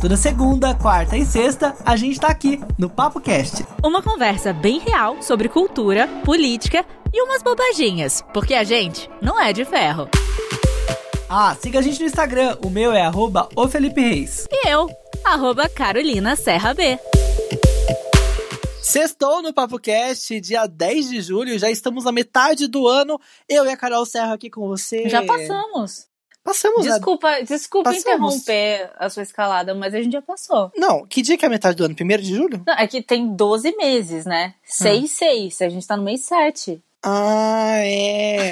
[0.00, 3.64] Toda segunda, quarta e sexta, a gente tá aqui no Papo Cast.
[3.82, 9.54] Uma conversa bem real sobre cultura, política e umas bobaginhas, porque a gente não é
[9.54, 10.06] de ferro.
[11.30, 14.46] Ah, siga a gente no Instagram, o meu é arroba o Felipe Reis.
[14.52, 14.86] E eu,
[15.24, 16.98] arroba Carolina Serra B.
[18.82, 23.18] Sextou no Papo Cast, dia 10 de julho, já estamos na metade do ano.
[23.48, 25.08] Eu e a Carol Serra aqui com você.
[25.08, 26.06] Já passamos.
[26.46, 27.42] Passamos, Desculpa, né?
[27.42, 28.34] desculpa Passamos.
[28.36, 30.70] interromper a sua escalada, mas a gente já passou.
[30.76, 31.94] Não, que dia que é a metade do ano?
[31.94, 32.62] Primeiro de julho?
[32.66, 34.54] Não, é que tem 12 meses, né?
[34.64, 35.62] 6, 6.
[35.62, 36.80] A gente tá no mês 7.
[37.02, 38.50] Ah, é.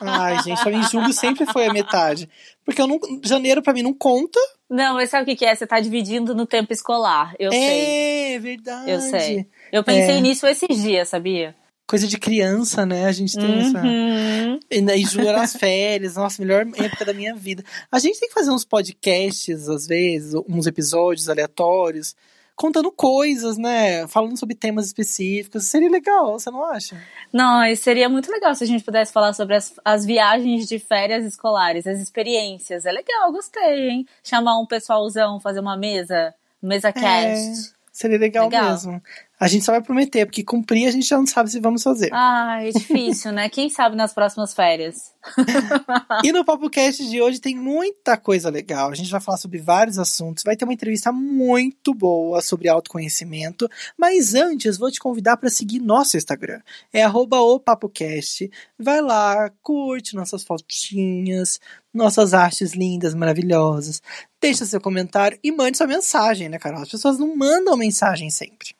[0.00, 2.28] Ai, gente, pra mim julho sempre foi a metade.
[2.64, 4.38] Porque eu não, janeiro pra mim não conta.
[4.68, 5.54] Não, mas sabe o que que é?
[5.54, 7.34] Você tá dividindo no tempo escolar.
[7.38, 8.34] Eu sei.
[8.34, 8.90] é, verdade.
[8.90, 9.46] Eu sei.
[9.72, 10.20] Eu pensei É.
[10.20, 11.54] nisso esses dias, sabia?
[11.90, 13.06] Coisa de criança, né?
[13.06, 13.82] A gente tem essa.
[13.82, 14.60] Uhum.
[14.70, 15.02] E daí
[15.36, 17.64] as férias, nossa, melhor época da minha vida.
[17.90, 22.14] A gente tem que fazer uns podcasts, às vezes, uns episódios aleatórios,
[22.54, 24.06] contando coisas, né?
[24.06, 25.66] Falando sobre temas específicos.
[25.66, 26.96] Seria legal, você não acha?
[27.32, 31.24] Não, seria muito legal se a gente pudesse falar sobre as, as viagens de férias
[31.24, 32.86] escolares, as experiências.
[32.86, 34.06] É legal, gostei, hein?
[34.22, 37.74] Chamar um pessoalzão, fazer uma mesa, mesa cast.
[37.92, 38.70] Seria legal, Legal.
[38.70, 39.02] mesmo.
[39.40, 42.10] A gente só vai prometer, porque cumprir a gente já não sabe se vamos fazer.
[42.12, 43.48] Ai, é difícil, né?
[43.48, 45.14] Quem sabe nas próximas férias?
[46.22, 48.90] E no Papo Cast de hoje tem muita coisa legal.
[48.90, 50.44] A gente vai falar sobre vários assuntos.
[50.44, 53.68] Vai ter uma entrevista muito boa sobre autoconhecimento.
[53.96, 56.60] Mas antes, vou te convidar para seguir nosso Instagram.
[56.92, 58.50] É arroba o PapoCast.
[58.78, 61.58] Vai lá, curte nossas fotinhas,
[61.94, 64.02] nossas artes lindas, maravilhosas.
[64.40, 66.82] Deixa seu comentário e mande sua mensagem, né, Carol?
[66.82, 68.74] As pessoas não mandam mensagem sempre.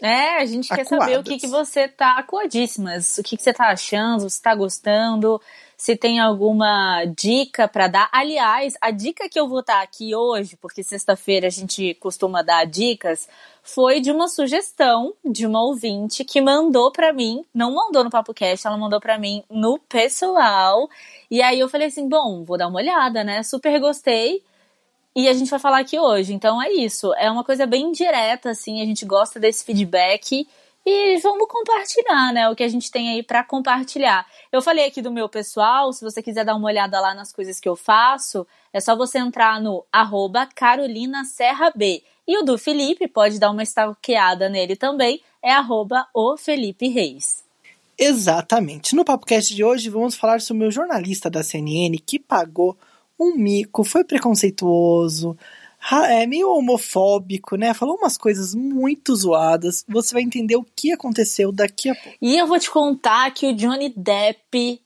[0.00, 1.40] É, a gente quer saber o que, Acuadas.
[1.40, 5.40] que você tá acuadíssimas, o que, que você tá achando, se tá gostando,
[5.76, 8.08] se tem alguma dica pra dar.
[8.12, 12.64] Aliás, a dica que eu vou dar aqui hoje, porque sexta-feira a gente costuma dar
[12.64, 13.28] dicas,
[13.60, 18.32] foi de uma sugestão de uma ouvinte que mandou pra mim, não mandou no Papo
[18.32, 20.88] Cast, ela mandou pra mim no pessoal.
[21.28, 23.42] E aí eu falei assim, bom, vou dar uma olhada, né?
[23.42, 24.42] Super gostei.
[25.18, 26.32] E a gente vai falar aqui hoje.
[26.32, 27.12] Então é isso.
[27.14, 28.80] É uma coisa bem direta, assim.
[28.80, 30.46] A gente gosta desse feedback.
[30.86, 32.48] E vamos compartilhar, né?
[32.48, 34.24] O que a gente tem aí pra compartilhar.
[34.52, 35.92] Eu falei aqui do meu pessoal.
[35.92, 39.18] Se você quiser dar uma olhada lá nas coisas que eu faço, é só você
[39.18, 42.00] entrar no arroba Carolina Serra B.
[42.24, 45.20] E o do Felipe, pode dar uma stalkeada nele também.
[45.42, 47.42] É arroba o Felipe Reis.
[47.98, 48.94] Exatamente.
[48.94, 52.76] No PapoCast de hoje vamos falar sobre o jornalista da CNN que pagou
[53.18, 55.36] um mico, foi preconceituoso,
[56.10, 57.72] é meio homofóbico, né?
[57.72, 59.84] Falou umas coisas muito zoadas.
[59.88, 62.18] Você vai entender o que aconteceu daqui a pouco.
[62.20, 64.80] E eu vou te contar que o Johnny Depp,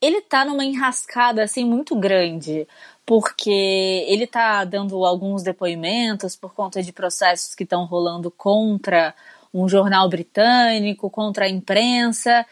[0.00, 2.66] ele tá numa enrascada assim muito grande,
[3.06, 9.14] porque ele tá dando alguns depoimentos por conta de processos que estão rolando contra
[9.54, 12.44] um jornal britânico, contra a imprensa.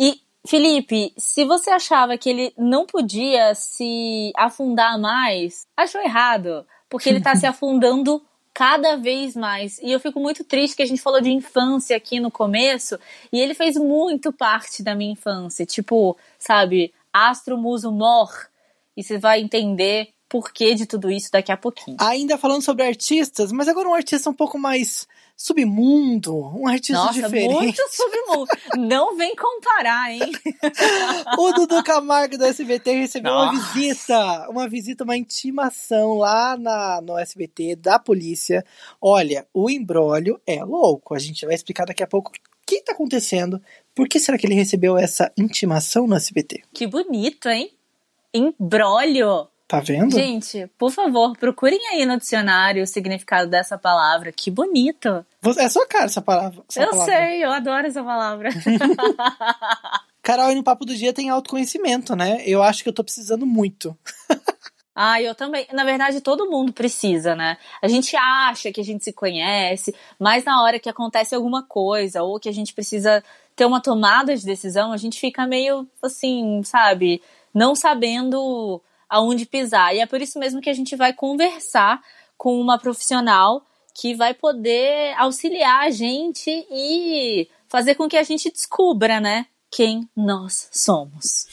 [0.00, 7.08] E Felipe, se você achava que ele não podia se afundar mais, achou errado, porque
[7.08, 8.22] ele tá se afundando
[8.52, 9.78] cada vez mais.
[9.78, 12.98] E eu fico muito triste que a gente falou de infância aqui no começo,
[13.32, 15.64] e ele fez muito parte da minha infância.
[15.64, 18.30] Tipo, sabe, Astro Muso Mor.
[18.96, 21.96] E você vai entender por que de tudo isso daqui a pouquinho.
[22.00, 25.06] Ainda falando sobre artistas, mas agora um artista um pouco mais
[25.44, 27.52] submundo, um artista Nossa, diferente.
[27.52, 28.46] muito submundo.
[28.78, 30.20] Não vem comparar, hein?
[31.38, 33.74] O Dudu Camargo do SBT recebeu uma Nossa.
[33.74, 38.64] visita, uma visita, uma intimação lá na, no SBT da polícia.
[38.98, 41.14] Olha, o embrólio é louco.
[41.14, 43.60] A gente vai explicar daqui a pouco o que está acontecendo.
[43.94, 46.62] Por que será que ele recebeu essa intimação no SBT?
[46.72, 47.70] Que bonito, hein?
[48.32, 49.46] Embrólio.
[49.66, 50.14] Tá vendo?
[50.14, 54.30] Gente, por favor, procurem aí no dicionário o significado dessa palavra.
[54.30, 55.24] Que bonito.
[55.58, 56.62] É sua cara essa palavra.
[56.68, 57.14] essa eu palavra.
[57.14, 58.50] sei, eu adoro essa palavra.
[60.22, 62.42] Carol, e no Papo do Dia tem autoconhecimento, né?
[62.46, 63.96] Eu acho que eu tô precisando muito.
[64.96, 65.66] Ah, eu também.
[65.72, 67.58] Na verdade, todo mundo precisa, né?
[67.82, 72.22] A gente acha que a gente se conhece, mas na hora que acontece alguma coisa
[72.22, 73.20] ou que a gente precisa
[73.56, 77.20] ter uma tomada de decisão, a gente fica meio assim, sabe?
[77.52, 78.80] Não sabendo
[79.14, 79.94] aonde pisar.
[79.94, 82.02] E é por isso mesmo que a gente vai conversar
[82.36, 83.64] com uma profissional
[83.94, 89.46] que vai poder auxiliar a gente e fazer com que a gente descubra, né?
[89.70, 91.46] Quem nós somos.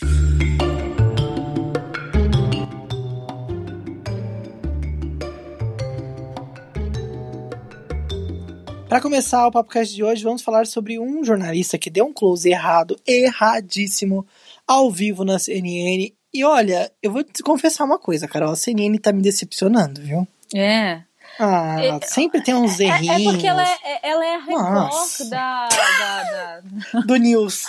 [8.89, 12.49] Para começar o podcast de hoje, vamos falar sobre um jornalista que deu um close
[12.49, 14.25] errado, erradíssimo,
[14.67, 16.11] ao vivo na CNN.
[16.33, 20.27] E olha, eu vou te confessar uma coisa, Carol, a CNN tá me decepcionando, viu?
[20.55, 21.01] É.
[21.39, 23.19] Ah, é, sempre tem uns errinhos.
[23.19, 26.99] É, é porque ela é, ela é a Record da, da, da...
[27.01, 27.65] Do News.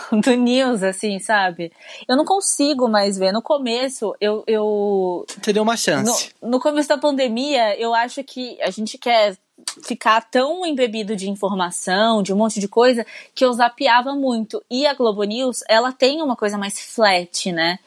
[0.12, 1.72] do news, assim, sabe?
[2.08, 3.32] Eu não consigo mais ver.
[3.32, 4.44] No começo, eu.
[4.46, 6.30] eu Você deu uma chance.
[6.42, 9.36] No, no começo da pandemia, eu acho que a gente quer
[9.82, 14.62] ficar tão embebido de informação, de um monte de coisa, que eu zapeava muito.
[14.70, 17.78] E a Globo News, ela tem uma coisa mais flat, né?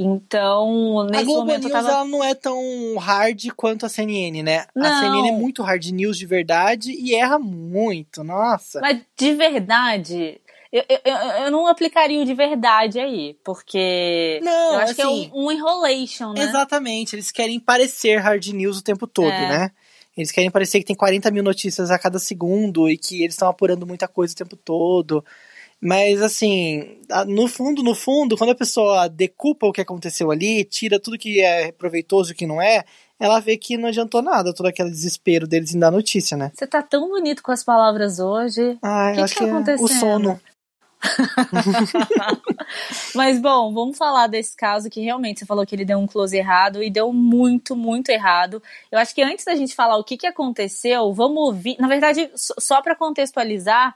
[0.00, 1.90] Então, nesse a Globo momento News tava...
[1.90, 4.64] ela não é tão hard quanto a CNN, né?
[4.72, 4.86] Não.
[4.86, 8.80] A CNN é muito hard news de verdade e erra muito, nossa.
[8.80, 10.40] Mas de verdade,
[10.72, 11.14] eu, eu,
[11.44, 15.46] eu não aplicaria o de verdade aí, porque não, eu acho assim, que é um,
[15.46, 16.44] um enrolation, né?
[16.44, 19.48] Exatamente, eles querem parecer hard news o tempo todo, É.
[19.48, 19.70] né?
[20.16, 23.48] Eles querem parecer que tem 40 mil notícias a cada segundo e que eles estão
[23.48, 25.24] apurando muita coisa o tempo todo.
[25.80, 26.98] Mas, assim,
[27.28, 31.40] no fundo, no fundo, quando a pessoa decupa o que aconteceu ali, tira tudo que
[31.40, 32.84] é proveitoso e o que não é,
[33.18, 36.50] ela vê que não adiantou nada, todo aquele desespero deles em dar notícia, né?
[36.54, 38.76] Você tá tão bonito com as palavras hoje.
[38.82, 39.98] Ah, eu acho que que, tá é o acontecendo?
[40.00, 40.40] sono.
[43.14, 46.36] Mas bom, vamos falar desse caso que realmente você falou que ele deu um close
[46.36, 48.60] errado e deu muito, muito errado.
[48.90, 51.76] Eu acho que antes da gente falar o que, que aconteceu, vamos ouvir.
[51.78, 53.94] Na verdade, só- só para contextualizar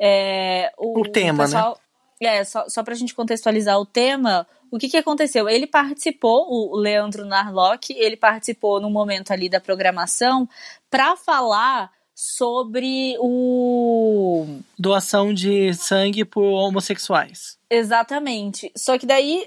[0.00, 1.50] é, o, O tema, né?
[1.50, 1.78] pessoal,
[2.20, 5.48] É, só, só pra gente contextualizar o tema, o que, que aconteceu?
[5.48, 10.48] Ele participou, o o Leandro Narlock, ele participou no momento ali da programação
[10.90, 14.46] para falar sobre o
[14.78, 17.58] Doação de sangue por homossexuais.
[17.70, 18.70] Exatamente.
[18.76, 19.46] Só que daí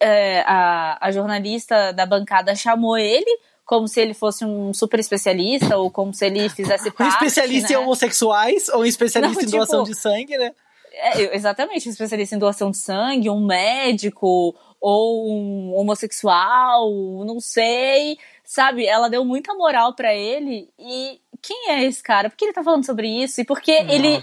[0.00, 5.76] é, a, a jornalista da bancada chamou ele como se ele fosse um super especialista
[5.76, 7.12] ou como se ele fizesse Um parte.
[7.12, 7.74] especialista né?
[7.74, 10.52] em homossexuais ou um especialista Não, em doação tipo, de sangue, né?
[10.94, 16.90] É, exatamente, um especialista em doação de sangue, um médico ou um homossexual,
[17.24, 18.18] não sei.
[18.44, 22.28] Sabe, ela deu muita moral pra ele e quem é esse cara?
[22.28, 23.40] Por que ele tá falando sobre isso?
[23.40, 24.20] E por que ele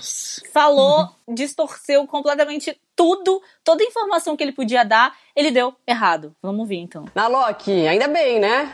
[0.54, 6.36] falou, distorceu completamente tudo, toda a informação que ele podia dar, ele deu errado.
[6.42, 7.06] Vamos ver então.
[7.16, 8.74] Na Loki, ainda bem, né?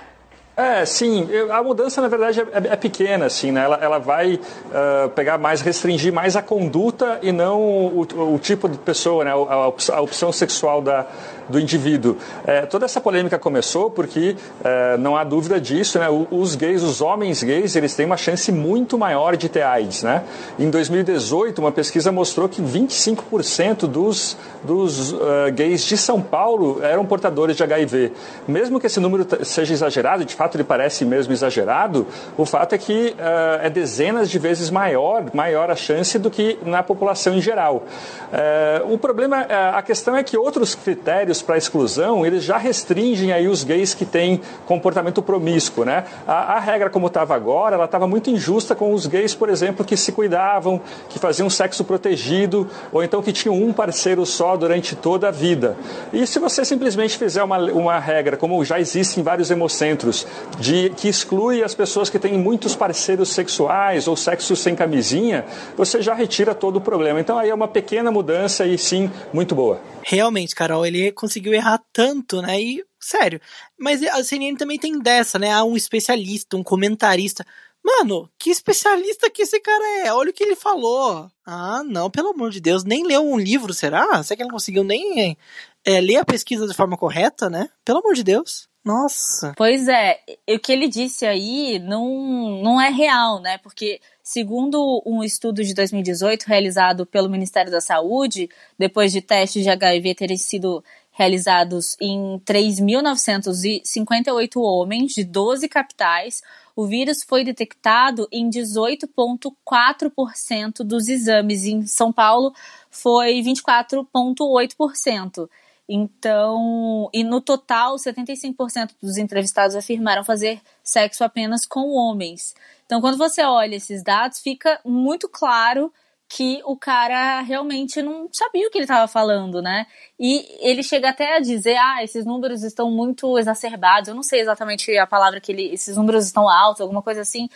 [0.57, 1.27] É, sim.
[1.51, 3.63] A mudança, na verdade, é, é pequena, assim, né?
[3.63, 4.39] Ela, ela vai
[4.73, 9.31] ah, pegar mais, restringir mais a conduta e não o, o tipo de pessoa, né?
[9.31, 11.05] A, a opção sexual da,
[11.49, 12.17] do indivíduo.
[12.45, 16.07] É, toda essa polêmica começou porque, é, não há dúvida disso, né?
[16.31, 20.23] Os gays, os homens gays, eles têm uma chance muito maior de ter AIDS, né?
[20.57, 27.05] Em 2018, uma pesquisa mostrou que 25% dos, dos ah, gays de São Paulo eram
[27.05, 28.11] portadores de HIV.
[28.47, 32.07] Mesmo que esse número seja exagerado, de fato ele parece mesmo exagerado,
[32.37, 36.57] o fato é que ah, é dezenas de vezes maior, maior a chance do que
[36.65, 37.83] na população em geral.
[38.31, 39.41] Eh, o problema,
[39.73, 44.05] a questão é que outros critérios para exclusão, eles já restringem aí os gays que
[44.05, 46.05] têm comportamento promíscuo, né?
[46.27, 49.85] A, a regra como estava agora, ela estava muito injusta com os gays, por exemplo,
[49.85, 54.95] que se cuidavam, que faziam sexo protegido, ou então que tinham um parceiro só durante
[54.95, 55.77] toda a vida.
[56.11, 60.27] E se você simplesmente fizer uma, uma regra, como já existe em vários hemocentros,
[60.59, 65.45] de que exclui as pessoas que têm muitos parceiros sexuais ou sexo sem camisinha,
[65.77, 67.19] você já retira todo o problema.
[67.19, 69.79] Então aí é uma pequena mudança e sim muito boa.
[70.03, 72.61] Realmente, Carol, ele conseguiu errar tanto, né?
[72.61, 73.41] E, sério.
[73.77, 75.51] Mas a CNN também tem dessa, né?
[75.51, 77.45] Há um especialista, um comentarista.
[77.83, 80.13] Mano, que especialista que esse cara é?
[80.13, 81.29] Olha o que ele falou.
[81.45, 82.83] Ah, não, pelo amor de Deus.
[82.83, 84.23] Nem leu um livro, será?
[84.23, 85.37] Será que ele não conseguiu nem
[85.85, 87.69] é, ler a pesquisa de forma correta, né?
[87.83, 88.67] Pelo amor de Deus.
[88.85, 89.53] Nossa.
[89.57, 93.57] Pois é, o que ele disse aí não, não é real, né?
[93.57, 99.69] Porque, segundo um estudo de 2018 realizado pelo Ministério da Saúde, depois de testes de
[99.71, 100.83] HIV terem sido
[101.17, 106.43] realizados em 3.958 homens de 12 capitais,
[106.75, 111.63] o vírus foi detectado em 18,4% dos exames.
[111.63, 112.53] Em São Paulo,
[112.91, 115.49] foi 24,8%.
[115.87, 122.53] Então, e no total, 75% dos entrevistados afirmaram fazer sexo apenas com homens.
[122.85, 125.93] Então, quando você olha esses dados, fica muito claro
[126.35, 129.87] que o cara realmente não sabia o que ele estava falando, né?
[130.19, 134.09] E ele chega até a dizer, ah, esses números estão muito exacerbados.
[134.09, 137.47] Eu não sei exatamente a palavra que ele, esses números estão altos, alguma coisa assim.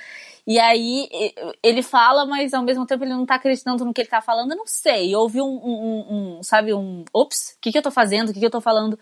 [0.48, 1.10] E aí
[1.62, 4.52] ele fala, mas ao mesmo tempo ele não tá acreditando no que ele tá falando.
[4.52, 5.14] Eu não sei.
[5.14, 8.30] Houve um, um, um sabe, um, ops, o que, que eu tô fazendo?
[8.30, 8.98] O que, que eu tô falando?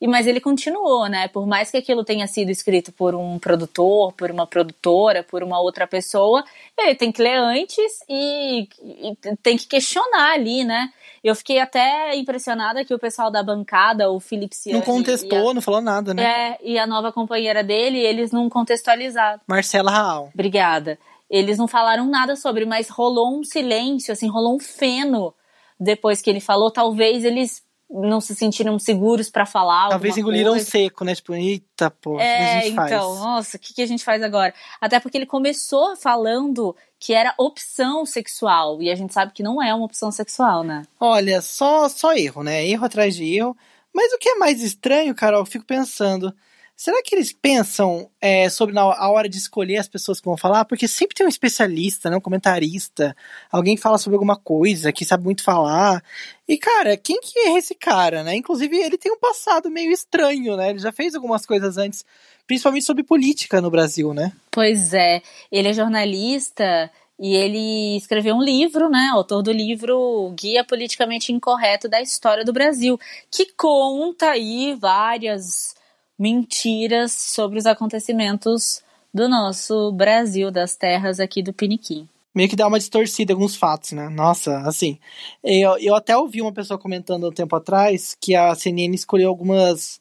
[0.00, 1.26] E, mas ele continuou, né?
[1.28, 5.58] Por mais que aquilo tenha sido escrito por um produtor, por uma produtora, por uma
[5.58, 6.44] outra pessoa,
[6.78, 10.92] ele tem que ler antes e, e tem que questionar ali, né?
[11.24, 15.54] Eu fiquei até impressionada que o pessoal da bancada, o Felipe Ciani, Não contestou, a,
[15.54, 16.22] não falou nada, né?
[16.22, 19.40] É, e a nova companheira dele, eles não contextualizaram.
[19.46, 20.30] Marcela Raal.
[20.32, 20.98] Obrigada.
[21.28, 25.34] Eles não falaram nada sobre, mas rolou um silêncio, assim, rolou um feno
[25.80, 26.70] depois que ele falou.
[26.70, 29.88] Talvez eles não se sentiram seguros para falar.
[29.88, 30.68] Talvez engoliram coisa.
[30.68, 31.14] seco, né?
[31.14, 32.92] Tipo, eita, pô, é, o que a gente faz?
[32.92, 34.52] então, nossa, o que, que a gente faz agora?
[34.80, 39.62] Até porque ele começou falando que era opção sexual, e a gente sabe que não
[39.62, 40.82] é uma opção sexual, né?
[40.98, 42.66] Olha, só, só erro, né?
[42.66, 43.56] Erro atrás de erro.
[43.94, 46.34] Mas o que é mais estranho, Carol, eu fico pensando.
[46.76, 50.36] Será que eles pensam é, sobre na, a hora de escolher as pessoas que vão
[50.36, 50.66] falar?
[50.66, 53.16] Porque sempre tem um especialista, né, um comentarista,
[53.50, 56.04] alguém que fala sobre alguma coisa, que sabe muito falar.
[56.46, 58.36] E, cara, quem que é esse cara, né?
[58.36, 60.68] Inclusive, ele tem um passado meio estranho, né?
[60.68, 62.04] Ele já fez algumas coisas antes,
[62.46, 64.30] principalmente sobre política no Brasil, né?
[64.50, 65.22] Pois é.
[65.50, 69.08] Ele é jornalista e ele escreveu um livro, né?
[69.14, 75.74] Autor do livro Guia Politicamente Incorreto da História do Brasil, que conta aí várias
[76.18, 78.82] mentiras sobre os acontecimentos
[79.12, 82.08] do nosso Brasil, das terras aqui do Piniquim.
[82.34, 84.10] Meio que dá uma distorcida em alguns fatos, né?
[84.10, 84.98] Nossa, assim.
[85.42, 89.98] Eu, eu até ouvi uma pessoa comentando um tempo atrás que a CNN escolheu algumas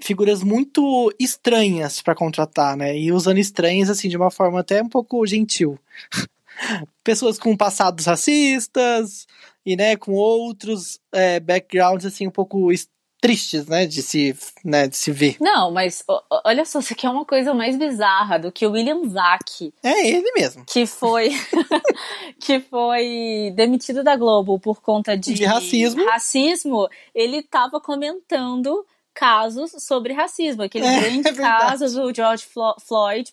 [0.00, 2.98] figuras muito estranhas para contratar, né?
[2.98, 5.78] E usando estranhas, assim, de uma forma até um pouco gentil.
[7.04, 9.26] Pessoas com passados racistas
[9.64, 12.72] e, né, com outros é, backgrounds, assim, um pouco
[13.22, 15.36] tristes, né, de se, né, de se ver.
[15.40, 16.02] Não, mas
[16.44, 19.72] olha só, isso aqui é uma coisa mais bizarra do que o William Zack.
[19.82, 20.64] É ele mesmo.
[20.66, 21.30] Que foi
[22.40, 26.04] que foi demitido da Globo por conta de, de racismo.
[26.04, 31.66] Racismo, ele estava comentando casos sobre racismo, aquele É, grande é verdade.
[31.78, 33.32] caso do George Flo- Floyd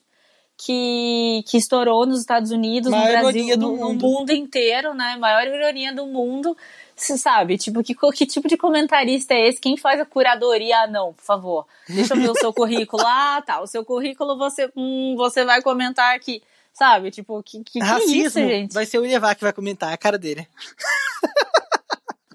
[0.58, 4.06] que, que estourou nos Estados Unidos, no Maior Brasil, no, no mundo.
[4.08, 5.16] mundo inteiro, né?
[5.18, 6.56] Maior ironia do mundo.
[7.00, 9.62] Você sabe, tipo, que, que tipo de comentarista é esse?
[9.62, 10.82] Quem faz a curadoria?
[10.82, 11.66] Ah, não, por favor.
[11.88, 13.02] Deixa eu ver o seu currículo.
[13.08, 13.62] Ah, tá.
[13.62, 16.44] O seu currículo você, hum, você vai comentar aqui.
[16.74, 17.10] Sabe?
[17.10, 18.74] Tipo, que, que, que Racismo isso, gente?
[18.74, 20.48] vai ser o Ilevá que vai comentar, a cara dele.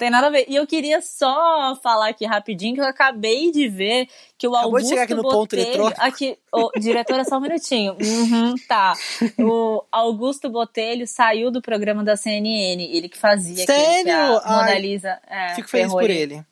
[0.04, 0.44] Tem nada a ver.
[0.50, 4.06] E eu queria só falar aqui rapidinho que eu acabei de ver
[4.37, 5.62] que o Acabou de Augusto chegar aqui no ponto Botelho...
[5.62, 6.00] eletrônico.
[6.02, 7.96] Aqui, ô, diretora, só um minutinho.
[8.04, 8.92] Uhum, tá.
[9.38, 12.84] O Augusto Botelho saiu do programa da CNN.
[12.84, 14.46] Ele que fazia aquele que a Sério?
[14.46, 15.18] Mona Lisa...
[15.26, 16.46] É, Fico feliz por terroriza.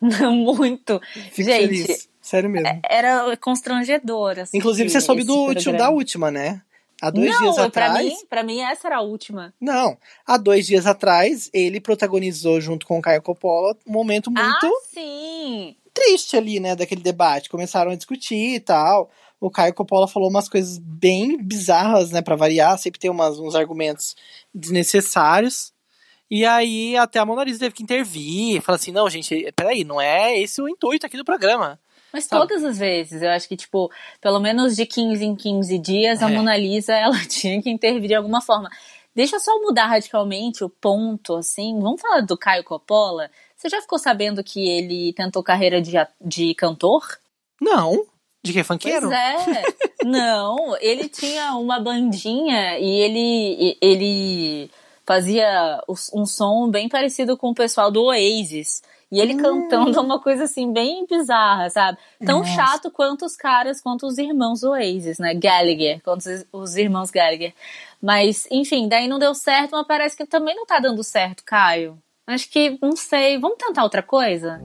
[0.00, 0.30] ele.
[0.30, 1.00] Muito.
[1.32, 2.08] Fico Gente, feliz.
[2.22, 2.80] Sério mesmo.
[2.88, 4.38] era constrangedor.
[4.38, 6.62] assistir Inclusive, você soube do último, da última, né?
[7.06, 8.06] Há dois Não, dias pra atrás.
[8.06, 9.52] mim, pra mim essa era a última.
[9.60, 14.66] Não, há dois dias atrás, ele protagonizou junto com o Caio Coppola um momento muito
[14.66, 15.76] Ah, sim!
[15.92, 17.50] triste ali, né, daquele debate.
[17.50, 19.10] Começaram a discutir e tal.
[19.38, 22.78] O Caio Coppola falou umas coisas bem bizarras, né, pra variar.
[22.78, 24.16] Sempre tem umas, uns argumentos
[24.54, 25.72] desnecessários.
[26.30, 28.60] E aí até a Mona Lisa teve que intervir.
[28.62, 31.78] Falar assim, não, gente, peraí, não é esse o intuito aqui do programa.
[32.14, 32.46] Mas Sabe?
[32.46, 33.90] todas as vezes, eu acho que, tipo,
[34.20, 36.32] pelo menos de 15 em 15 dias, a É.
[36.32, 38.70] Mona Lisa, ela tinha que intervir de alguma forma.
[39.12, 41.76] Deixa eu só mudar radicalmente o ponto, assim.
[41.80, 43.28] Vamos falar do Caio Coppola?
[43.56, 47.02] Você já ficou sabendo que ele tentou carreira de, de cantor?
[47.60, 48.06] Não.
[48.44, 49.08] De que funkeiro?
[49.08, 49.62] Pois é.
[50.04, 54.70] Não, ele tinha uma bandinha e ele, ele
[55.04, 58.82] fazia um som bem parecido com o pessoal do Oasis.
[59.10, 61.98] E ele cantando uma coisa assim, bem bizarra, sabe?
[62.24, 62.50] Tão Nossa.
[62.52, 65.34] chato quanto os caras, quanto os irmãos Oasis, né?
[65.34, 67.54] Gallagher, quanto os- os irmãos Gallagher.
[68.02, 71.98] Mas, enfim, daí não deu certo, mas parece que também não tá dando certo, Caio.
[72.26, 74.60] Acho que, não sei, vamos tentar outra coisa?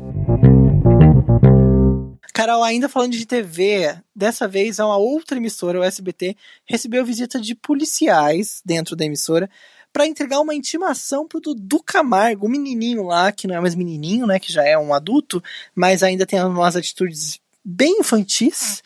[2.34, 7.54] Carol, ainda falando de TV, dessa vez uma outra emissora, o SBT, recebeu visita de
[7.54, 9.50] policiais dentro da emissora
[10.00, 14.26] para entregar uma intimação pro Dudu Camargo, o menininho lá, que não é mais menininho,
[14.26, 15.44] né, que já é um adulto,
[15.76, 18.82] mas ainda tem umas atitudes bem infantis.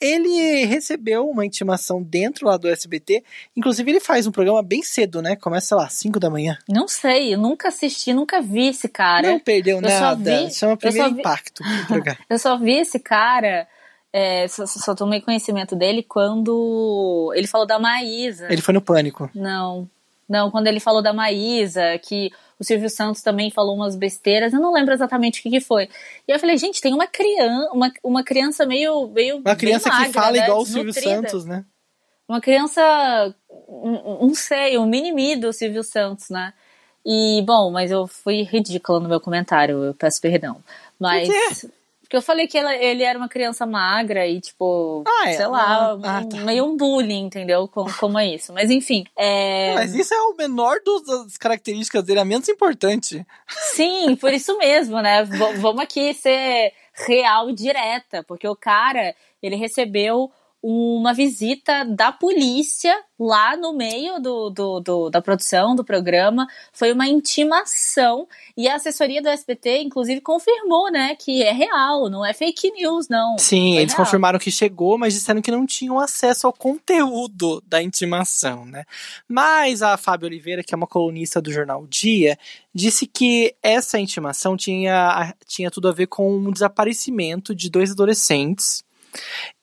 [0.00, 3.22] Ele recebeu uma intimação dentro lá do SBT,
[3.56, 6.58] inclusive ele faz um programa bem cedo, né, começa, lá, 5 da manhã.
[6.68, 9.30] Não sei, eu nunca assisti, nunca vi esse cara.
[9.30, 11.62] não perdeu eu só nada, vi- chama eu primeiro só vi- impacto.
[12.28, 13.68] Eu só vi esse cara,
[14.12, 18.48] é, só, só tomei conhecimento dele quando ele falou da Maísa.
[18.50, 19.30] Ele foi no Pânico.
[19.32, 19.88] Não,
[20.28, 24.60] não, quando ele falou da Maísa, que o Silvio Santos também falou umas besteiras, eu
[24.60, 25.88] não lembro exatamente o que, que foi.
[26.26, 29.98] E eu falei, gente, tem uma criança, uma, uma criança meio, meio Uma criança bem
[29.98, 30.92] que magra, fala né, igual o Silvio.
[30.92, 31.64] Santos, né?
[32.28, 32.82] Uma criança,
[33.68, 36.52] não não sei, um mini-me do Silvio Santos, né?
[37.04, 40.60] E, bom, mas eu fui ridícula no meu comentário, eu peço perdão.
[40.98, 41.28] Mas.
[42.06, 45.32] Porque eu falei que ela, ele era uma criança magra e, tipo, Ah, é?
[45.32, 46.36] sei lá, Ah, um- tá.
[46.38, 47.66] meio um bullying, entendeu?
[47.66, 48.52] Como, como é isso.
[48.52, 49.04] Mas enfim.
[49.18, 49.74] É...
[49.74, 53.26] Mas isso é o menor dos- das características dele, a menos importante.
[53.74, 55.24] Sim, por isso mesmo, né?
[55.24, 56.72] V- vamos aqui ser
[57.06, 60.30] real e direta, porque o cara, ele recebeu
[60.68, 66.46] uma visita da polícia lá no meio do, do, do- da produção do programa.
[66.72, 72.24] Foi uma intimação e a assessoria do SBT, inclusive, confirmou, né, que é real, não
[72.26, 73.38] é fake news, não.
[73.38, 74.04] Sim, Foi eles real.
[74.04, 78.84] confirmaram que chegou, mas disseram que não tinham acesso ao conteúdo da intimação, né?
[79.28, 82.36] Mas a Fábio Oliveira, que é uma colunista do jornal Dia,
[82.74, 88.84] disse que essa intimação tinha, tinha tudo a ver com um desaparecimento de dois adolescentes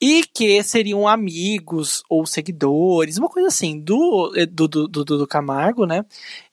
[0.01, 5.85] e que seriam amigos ou seguidores, uma coisa assim, do, do, do, do, do Camargo,
[5.85, 6.05] né?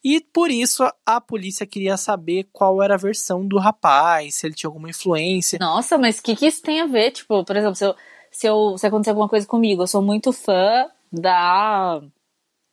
[0.02, 4.46] E por isso a, a polícia queria saber qual era a versão do rapaz, se
[4.46, 5.58] ele tinha alguma influência.
[5.60, 7.12] Nossa, mas o que, que isso tem a ver?
[7.12, 7.94] Tipo, por exemplo, se, eu,
[8.30, 12.00] se, eu, se acontecer alguma coisa comigo, eu sou muito fã da.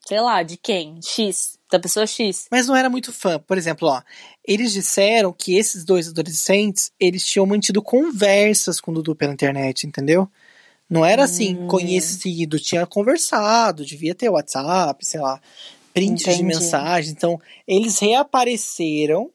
[0.08, 1.00] Sei lá, de quem?
[1.04, 1.60] X.
[1.70, 2.48] Da pessoa X.
[2.50, 3.38] Mas não era muito fã.
[3.40, 4.02] Por exemplo, ó,
[4.48, 9.86] eles disseram que esses dois adolescentes, eles tinham mantido conversas com o Dudu pela internet,
[9.86, 10.30] entendeu?
[10.90, 11.68] Não era assim, Hum.
[11.68, 15.42] conhecido, tinha conversado, devia ter WhatsApp, sei lá,
[15.94, 16.44] prints de Entendi.
[16.46, 17.12] mensagem.
[17.12, 17.38] Então,
[17.68, 19.30] eles reapareceram,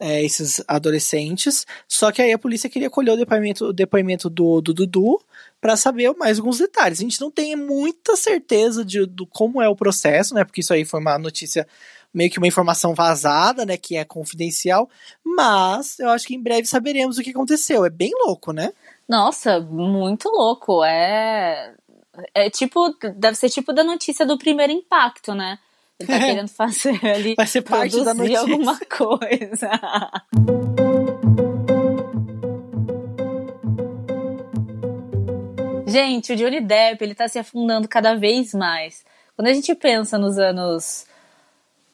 [0.00, 4.60] é, esses adolescentes, só que aí a polícia queria colher o depoimento, o depoimento do,
[4.60, 5.18] do Dudu
[5.60, 6.98] para saber mais alguns detalhes.
[6.98, 10.44] A gente não tem muita certeza de do como é o processo, né?
[10.44, 11.66] Porque isso aí foi uma notícia
[12.12, 14.88] meio que uma informação vazada, né, que é confidencial,
[15.22, 17.84] mas eu acho que em breve saberemos o que aconteceu.
[17.84, 18.72] É bem louco, né?
[19.08, 20.82] Nossa, muito louco.
[20.82, 21.74] É.
[22.34, 22.94] É tipo.
[23.14, 25.58] Deve ser tipo da notícia do primeiro impacto, né?
[25.98, 27.34] Ele tá querendo fazer ali.
[27.34, 28.40] Vai ser parte da notícia.
[28.40, 29.70] alguma coisa.
[35.86, 39.04] Gente, o Johnny Depp, ele tá se afundando cada vez mais.
[39.34, 41.06] Quando a gente pensa nos anos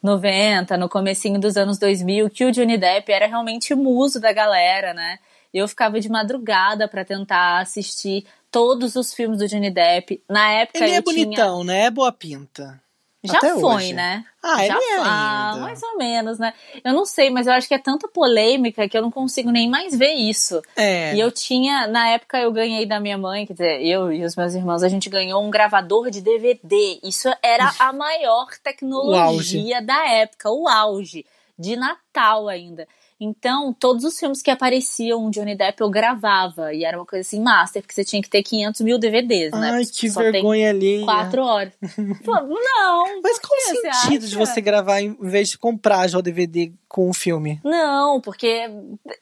[0.03, 4.93] 90, no comecinho dos anos 2000, que o Johnny Depp era realmente muso da galera,
[4.93, 5.19] né?
[5.55, 10.23] Eu ficava de madrugada pra tentar assistir todos os filmes do Johnny Depp.
[10.29, 11.03] Na época Ele é tinha...
[11.03, 11.85] bonitão, né?
[11.85, 12.82] É boa pinta.
[13.25, 13.93] Já Até foi, hoje.
[13.93, 14.25] né?
[14.43, 15.05] Ah, Já é foi.
[15.05, 16.53] Ah, mais ou menos, né?
[16.83, 19.71] Eu não sei, mas eu acho que é tanta polêmica que eu não consigo nem
[19.71, 20.61] mais ver isso.
[20.75, 21.15] É.
[21.15, 24.35] E eu tinha, na época eu ganhei da minha mãe, quer dizer, eu e os
[24.35, 26.99] meus irmãos, a gente ganhou um gravador de DVD.
[27.05, 31.25] Isso era a maior tecnologia da época, o auge,
[31.57, 32.89] de Natal ainda.
[33.25, 36.73] Então, todos os filmes que apareciam Johnny Depp eu gravava.
[36.75, 39.71] E era uma coisa assim, master, porque você tinha que ter 500 mil DVDs, né?
[39.73, 41.03] Ai, que só vergonha ali.
[41.05, 41.73] Quatro horas.
[42.25, 43.21] Pô, não.
[43.23, 46.73] Mas qual o você sentido de você gravar em vez de comprar já o DVD
[46.89, 47.61] com o filme?
[47.65, 48.69] Não, porque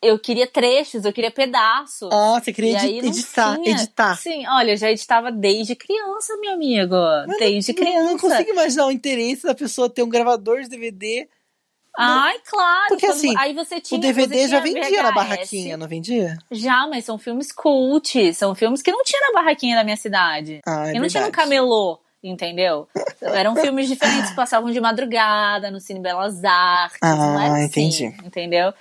[0.03, 2.09] eu queria trechos, eu queria pedaços.
[2.13, 3.71] Ah, você queria edi- editar, tinha.
[3.77, 4.17] editar.
[4.17, 6.97] Sim, olha, eu já editava desde criança, meu amigo.
[7.39, 8.05] desde Não- criança.
[8.11, 11.29] Não consigo imaginar o interesse da pessoa ter um gravador de DVD.
[11.99, 12.89] Ai, claro.
[12.89, 15.15] Porque, quando- assim, aí você tinha, o DVD já vendia na VHS.
[15.15, 16.39] barraquinha, não vendia?
[16.51, 18.33] Já, mas são filmes cult.
[18.35, 20.61] São filmes que não tinha na barraquinha da minha cidade.
[20.67, 22.89] Ah, é e não tinha no camelô, entendeu?
[23.21, 26.99] Eram filmes diferentes que passavam de madrugada no Cine Belas Artes.
[27.03, 28.05] não Ah, era assim, entendi.
[28.25, 28.73] Entendeu?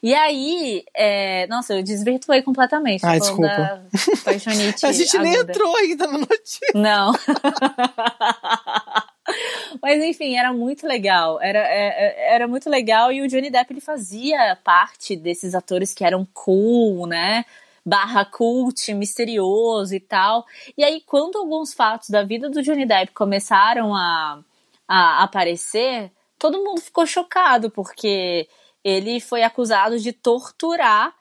[0.00, 3.04] E aí, é, nossa, eu desvirtuei completamente.
[3.04, 3.80] Ai, falando da
[4.24, 5.50] paixonite A gente nem aguda.
[5.52, 6.68] entrou ainda na notícia.
[6.72, 7.12] Não.
[9.82, 11.40] Mas enfim, era muito legal.
[11.40, 15.94] Era, é, é, era muito legal e o Johnny Depp ele fazia parte desses atores
[15.94, 17.44] que eram cool, né?
[17.84, 20.44] Barra cult, misterioso e tal.
[20.76, 24.42] E aí, quando alguns fatos da vida do Johnny Depp começaram a,
[24.86, 28.48] a aparecer, todo mundo ficou chocado, porque
[28.84, 31.14] ele foi acusado de torturar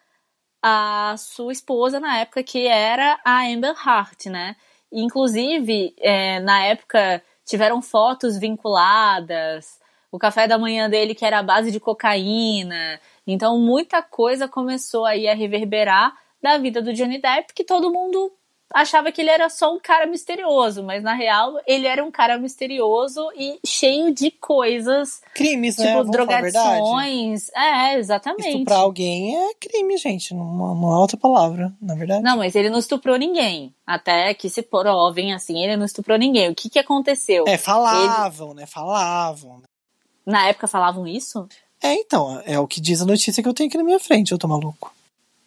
[0.62, 4.56] a sua esposa na época, que era a Amber Heard, né?
[4.91, 9.79] Inclusive, é, na época tiveram fotos vinculadas,
[10.12, 12.99] o café da manhã dele que era a base de cocaína.
[13.25, 18.31] Então, muita coisa começou aí a reverberar da vida do Johnny Depp, que todo mundo
[18.73, 22.38] achava que ele era só um cara misterioso, mas na real ele era um cara
[22.38, 25.86] misterioso e cheio de coisas, Crimes, né?
[25.86, 26.51] tipo Vamos a verdade.
[26.51, 27.49] drogadições.
[27.56, 28.49] É, exatamente.
[28.49, 30.34] Estuprar alguém é crime, gente.
[30.34, 32.23] Não, não há outra palavra, na verdade.
[32.23, 33.73] Não, mas ele não estuprou ninguém.
[33.86, 36.49] Até que se provem assim, ele não estuprou ninguém.
[36.49, 37.45] O que que aconteceu?
[37.47, 38.65] É, falavam, né?
[38.65, 39.62] Falavam.
[40.25, 41.47] Na época falavam isso?
[41.82, 44.32] É, então, é o que diz a notícia que eu tenho aqui na minha frente,
[44.32, 44.93] eu tô maluco.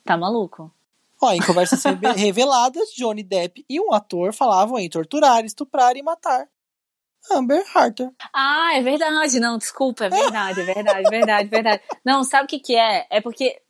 [0.05, 0.71] Tá maluco?
[1.21, 6.03] Ó, em conversas reve- reveladas, Johnny Depp e um ator falavam em torturar, estuprar e
[6.03, 6.49] matar
[7.31, 8.11] Amber Harter.
[8.33, 9.39] Ah, é verdade.
[9.39, 11.83] Não, desculpa, é verdade, é verdade, é verdade, é verdade.
[12.05, 13.07] Não, sabe o que que é?
[13.11, 13.61] É porque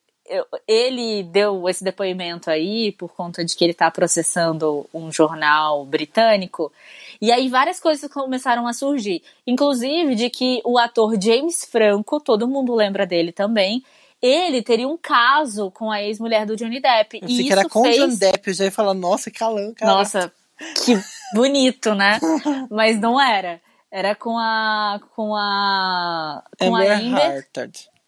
[0.69, 6.73] ele deu esse depoimento aí por conta de que ele está processando um jornal britânico.
[7.21, 9.23] E aí várias coisas começaram a surgir.
[9.45, 13.85] Inclusive de que o ator James Franco, todo mundo lembra dele também,
[14.23, 17.21] ele teria um caso com a ex-mulher do Johnny Depp.
[17.23, 17.97] Eu e isso que era com o fez...
[17.97, 19.93] Johnny Depp, eu já ia falar, nossa, calão, cara.
[19.93, 20.33] Nossa,
[20.85, 20.99] que
[21.35, 22.19] bonito, né?
[22.71, 23.61] Mas não era.
[23.91, 25.01] Era com a.
[25.17, 26.45] com a.
[26.59, 27.49] com Amber a Amber.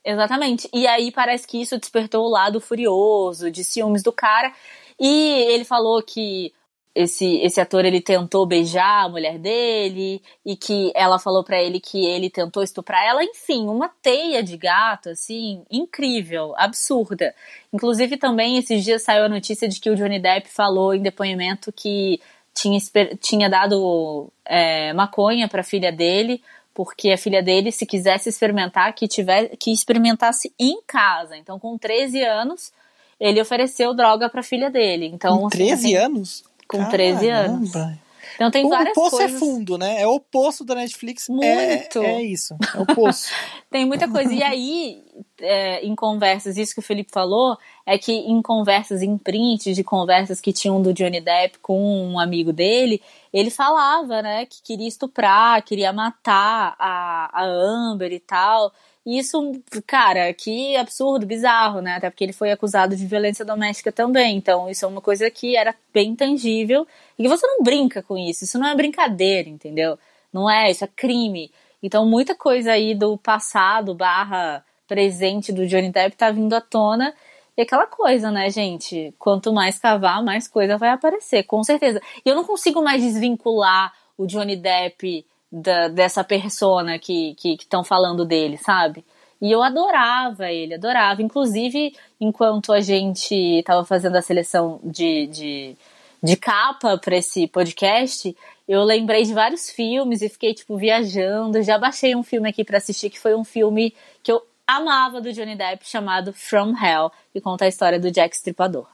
[0.05, 0.69] Exatamente.
[0.73, 4.53] E aí parece que isso despertou o lado furioso, de ciúmes do cara.
[4.99, 6.53] E ele falou que
[6.95, 11.81] esse, esse ator ele tentou beijar a mulher dele e que ela falou para ele
[11.81, 17.35] que ele tentou estuprar ela, enfim, uma teia de gato assim, incrível, absurda.
[17.73, 21.73] Inclusive também esses dias saiu a notícia de que o Johnny Depp falou em depoimento
[21.73, 22.21] que
[22.55, 22.79] tinha,
[23.21, 26.43] tinha dado é, maconha para a filha dele,
[26.75, 31.37] porque a filha dele, se quisesse experimentar, que, tiver, que experimentasse em casa.
[31.37, 32.73] Então, com 13 anos,
[33.21, 35.07] ele ofereceu droga para a filha dele.
[35.07, 36.45] Então, com 13 assim, anos?
[36.69, 37.73] Com 13 anos.
[37.73, 38.03] Caramba.
[38.35, 39.37] Então tem o várias poço coisas.
[39.37, 40.01] é fundo, né?
[40.01, 41.29] É o poço da Netflix.
[41.29, 42.03] Muito.
[42.03, 42.57] É, é isso.
[42.75, 43.31] É o poço.
[43.71, 44.33] tem muita coisa.
[44.33, 45.03] E aí,
[45.41, 49.85] é, em conversas, isso que o Felipe falou, é que em conversas, em print de
[49.85, 54.89] conversas que tinham do Johnny Depp com um amigo dele, ele falava, né, que queria
[54.89, 58.73] estuprar, queria matar a, a Amber e tal.
[59.05, 61.97] Isso, cara, que absurdo, bizarro, né?
[61.97, 64.37] Até porque ele foi acusado de violência doméstica também.
[64.37, 66.87] Então, isso é uma coisa que era bem tangível
[67.19, 68.45] e que você não brinca com isso.
[68.45, 69.99] Isso não é brincadeira, entendeu?
[70.33, 71.51] Não é, isso é crime.
[71.83, 77.13] Então, muita coisa aí do passado barra presente do Johnny Depp tá vindo à tona.
[77.57, 79.13] E aquela coisa, né, gente?
[79.19, 82.01] Quanto mais cavar, mais coisa vai aparecer, com certeza.
[82.25, 88.25] E eu não consigo mais desvincular o Johnny Depp da, dessa persona que estão falando
[88.25, 89.05] dele, sabe?
[89.43, 91.21] E eu adorava ele, adorava.
[91.21, 95.77] Inclusive, enquanto a gente estava fazendo a seleção de, de,
[96.23, 98.35] de capa para esse podcast,
[98.69, 101.61] eu lembrei de vários filmes e fiquei, tipo, viajando.
[101.61, 105.33] Já baixei um filme aqui para assistir, que foi um filme que eu amava do
[105.33, 108.87] Johnny Depp, chamado From Hell, que conta a história do Jack Stripador.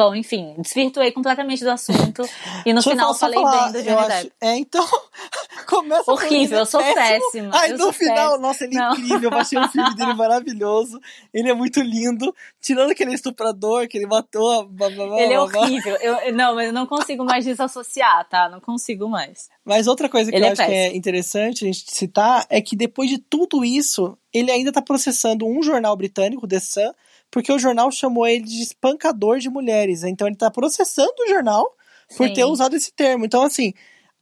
[0.00, 2.22] Bom, enfim, desvirtuei completamente do assunto
[2.64, 4.32] e no Deixa final falei falar, bem do Johnny Depp.
[4.40, 4.86] É, então.
[5.68, 6.96] Começa Horrível, eu sou péssimo.
[7.30, 8.38] péssima, Aí no final, péssima.
[8.38, 8.92] nossa, ele é Não.
[8.94, 9.30] incrível.
[9.30, 10.98] Eu achei o filme dele maravilhoso.
[11.34, 12.34] Ele é muito lindo.
[12.60, 14.64] Tirando aquele estuprador que ele matou.
[14.68, 15.96] Blá, blá, blá, Ele é horrível.
[15.96, 18.48] Eu, não, mas eu não consigo mais desassociar, tá?
[18.48, 19.48] Não consigo mais.
[19.64, 20.96] Mas outra coisa que Ele eu é acho que é péssimo.
[20.96, 25.62] interessante a gente citar é que depois de tudo isso, ele ainda tá processando um
[25.62, 26.90] jornal britânico, The Sun,
[27.30, 30.02] porque o jornal chamou ele de espancador de mulheres.
[30.02, 31.74] Então ele tá processando o jornal
[32.16, 32.34] por Sim.
[32.34, 33.24] ter usado esse termo.
[33.24, 33.72] Então, assim,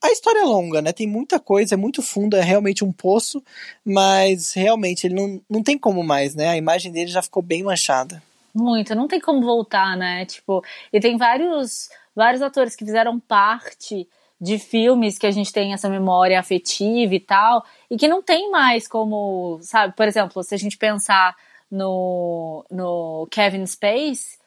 [0.03, 0.93] a história é longa, né?
[0.93, 3.43] Tem muita coisa, é muito fundo, é realmente um poço,
[3.85, 6.49] mas realmente ele não, não tem como mais, né?
[6.49, 8.23] A imagem dele já ficou bem manchada.
[8.55, 10.25] Muito, não tem como voltar, né?
[10.25, 14.09] Tipo, e tem vários, vários atores que fizeram parte
[14.41, 18.51] de filmes que a gente tem essa memória afetiva e tal, e que não tem
[18.51, 21.35] mais como, sabe, por exemplo, se a gente pensar
[21.71, 24.39] no, no Kevin Space,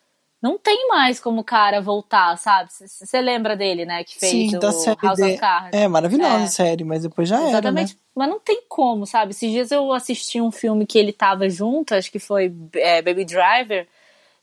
[0.42, 2.72] não tem mais como o cara voltar, sabe?
[2.72, 4.04] Você lembra dele, né?
[4.04, 5.70] Que fez Sim, o da série House de- of Cards.
[5.80, 6.44] É maravilhosa É.
[6.44, 7.50] a série, mas depois já era, né?
[7.52, 7.98] Exatamente.
[8.16, 9.32] Mas não tem como, sabe?
[9.32, 13.24] Esses dias eu assisti um filme que ele tava junto, acho que foi é, Baby
[13.24, 13.88] Driver.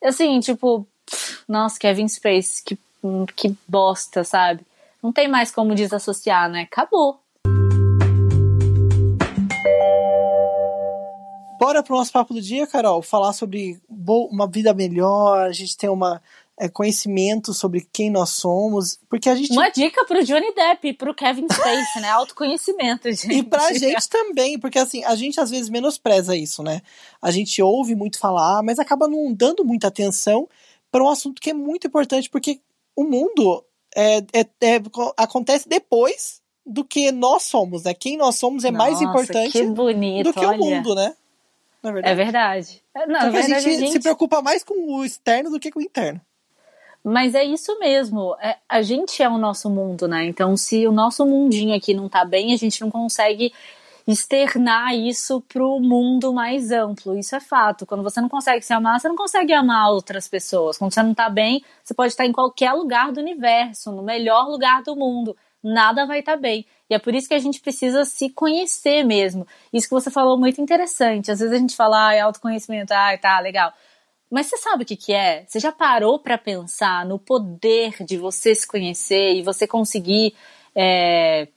[0.02, 0.86] Assim, tipo,
[1.48, 2.78] nossa, Kevin Space, que,
[3.34, 4.64] que bosta, sabe?
[5.02, 6.62] Não tem mais como desassociar, né?
[6.62, 7.20] Acabou.
[11.68, 15.90] Bora pro nosso papo do dia, Carol, falar sobre uma vida melhor, a gente ter
[15.90, 16.22] uma
[16.58, 20.94] é, conhecimento sobre quem nós somos, porque a gente Uma dica pro Johnny Depp e
[20.94, 22.08] pro Kevin Space, né?
[22.08, 23.34] Autoconhecimento, gente.
[23.34, 26.80] E pra gente também, porque assim, a gente às vezes menospreza isso, né?
[27.20, 30.48] A gente ouve muito falar, mas acaba não dando muita atenção
[30.90, 32.62] para um assunto que é muito importante, porque
[32.96, 33.62] o mundo
[33.94, 34.82] é, é- é-
[35.18, 37.92] acontece depois do que nós somos, né?
[37.92, 40.56] Quem nós somos é mais Nossa, importante Que bonito, do que olha.
[40.56, 41.14] o mundo, né?
[41.82, 42.12] Na verdade.
[42.12, 42.84] É verdade.
[42.94, 45.50] É, Não, Só que a verdade, gente, a gente se preocupa mais com o externo
[45.50, 46.20] do que com o interno.
[47.04, 48.36] Mas é isso mesmo.
[48.40, 50.24] É, a gente é o nosso mundo, né?
[50.24, 53.52] Então, se o nosso mundinho aqui não tá bem, a gente não consegue
[54.06, 57.16] externar isso pro mundo mais amplo.
[57.18, 57.84] Isso é fato.
[57.84, 60.78] Quando você não consegue se amar, você não consegue amar outras pessoas.
[60.78, 64.48] Quando você não tá bem, você pode estar em qualquer lugar do universo, no melhor
[64.48, 65.36] lugar do mundo.
[65.62, 66.64] Nada vai estar bem.
[66.88, 69.46] E é por isso que a gente precisa se conhecer mesmo.
[69.72, 71.30] Isso que você falou muito interessante.
[71.30, 73.72] Às vezes a gente fala, ah, é autoconhecimento, ah, tá, legal.
[74.30, 75.44] Mas você sabe o que, que é?
[75.46, 80.34] Você já parou para pensar no poder de você se conhecer e você conseguir
[80.74, 81.48] é,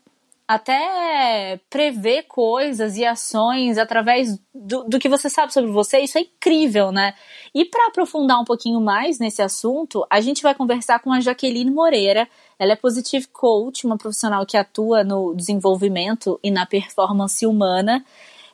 [0.54, 6.22] até prever coisas e ações através do, do que você sabe sobre você, isso é
[6.22, 7.14] incrível, né?
[7.56, 11.72] E para aprofundar um pouquinho mais nesse assunto, a gente vai conversar com a Jaqueline
[11.72, 12.28] Moreira.
[12.60, 18.04] Ela é Positive Coach, uma profissional que atua no desenvolvimento e na performance humana.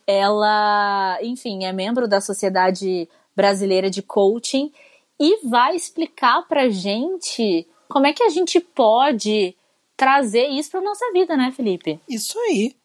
[0.05, 4.71] Ela, enfim, é membro da Sociedade Brasileira de Coaching
[5.19, 9.55] e vai explicar pra gente como é que a gente pode
[9.97, 11.99] trazer isso para nossa vida, né, Felipe?
[12.07, 12.75] Isso aí.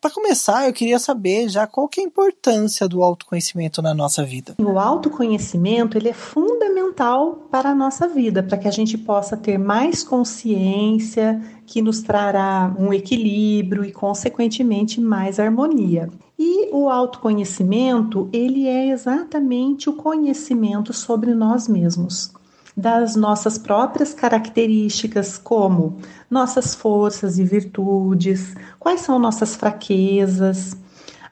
[0.00, 4.24] Para começar, eu queria saber já qual que é a importância do autoconhecimento na nossa
[4.24, 4.54] vida.
[4.56, 9.58] O autoconhecimento ele é fundamental para a nossa vida, para que a gente possa ter
[9.58, 16.08] mais consciência, que nos trará um equilíbrio e, consequentemente, mais harmonia.
[16.38, 22.32] E o autoconhecimento, ele é exatamente o conhecimento sobre nós mesmos
[22.76, 30.76] das nossas próprias características, como nossas forças e virtudes, quais são nossas fraquezas,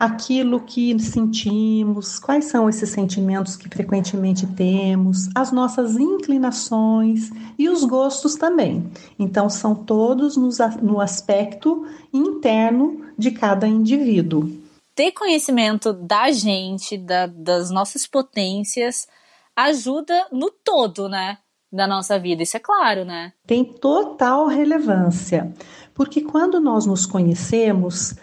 [0.03, 7.85] aquilo que sentimos, quais são esses sentimentos que frequentemente temos, as nossas inclinações e os
[7.85, 8.91] gostos também.
[9.17, 14.51] Então, são todos no aspecto interno de cada indivíduo.
[14.93, 19.07] Ter conhecimento da gente, da, das nossas potências,
[19.57, 21.39] ajuda no todo, né?
[21.73, 23.33] Da nossa vida, isso é claro, né?
[23.47, 25.53] Tem total relevância,
[25.95, 28.15] porque quando nós nos conhecemos,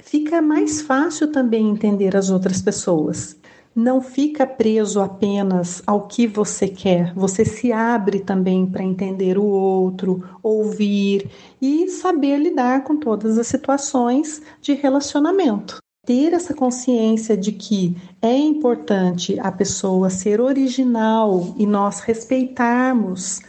[0.00, 3.36] fica mais fácil também entender as outras pessoas.
[3.74, 9.44] Não fica preso apenas ao que você quer, você se abre também para entender o
[9.44, 17.50] outro, ouvir e saber lidar com todas as situações de relacionamento ter essa consciência de
[17.50, 23.42] que é importante a pessoa ser original e nós respeitarmos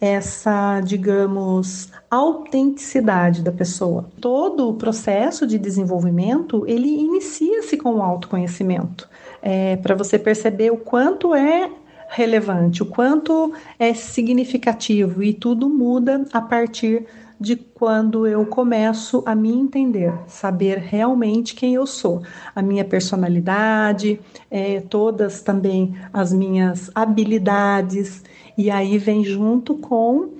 [0.00, 4.06] essa, digamos, autenticidade da pessoa.
[4.20, 9.08] Todo o processo de desenvolvimento ele inicia-se com o autoconhecimento,
[9.42, 11.70] é, para você perceber o quanto é
[12.08, 17.06] relevante, o quanto é significativo e tudo muda a partir
[17.40, 22.22] de quando eu começo a me entender, saber realmente quem eu sou,
[22.54, 24.20] a minha personalidade,
[24.50, 28.22] é, todas também as minhas habilidades,
[28.56, 30.30] e aí vem junto com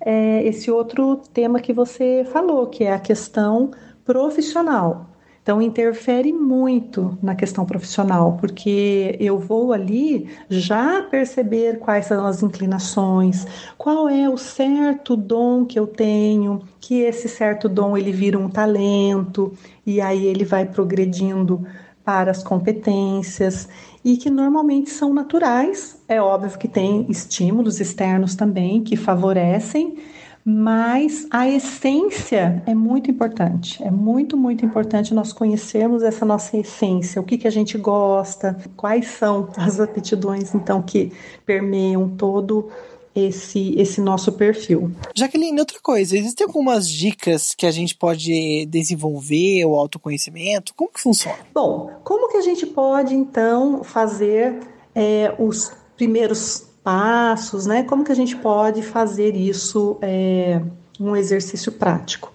[0.00, 3.70] é, esse outro tema que você falou, que é a questão
[4.04, 5.09] profissional.
[5.50, 12.40] Então, interfere muito na questão profissional, porque eu vou ali já perceber quais são as
[12.40, 13.44] inclinações,
[13.76, 18.48] qual é o certo dom que eu tenho, que esse certo dom ele vira um
[18.48, 19.52] talento,
[19.84, 21.66] e aí ele vai progredindo
[22.04, 23.68] para as competências
[24.04, 26.00] e que normalmente são naturais.
[26.06, 29.98] É óbvio que tem estímulos externos também que favorecem,
[30.44, 33.82] mas a essência é muito importante.
[33.82, 38.56] É muito, muito importante nós conhecermos essa nossa essência, o que, que a gente gosta,
[38.76, 41.12] quais são as aptidões, então, que
[41.44, 42.70] permeiam todo
[43.14, 44.92] esse, esse nosso perfil.
[45.14, 50.74] Jaqueline, outra coisa, existem algumas dicas que a gente pode desenvolver o autoconhecimento?
[50.74, 51.38] Como que funciona?
[51.52, 54.60] Bom, como que a gente pode, então, fazer
[54.94, 57.82] é, os primeiros passos, né?
[57.82, 60.60] Como que a gente pode fazer isso é,
[60.98, 62.32] um exercício prático?